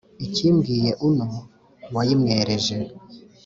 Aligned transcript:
ikimbwiye 0.25 0.89
uno 1.07 1.27
wa 1.93 2.01
yimwereje 2.07 2.75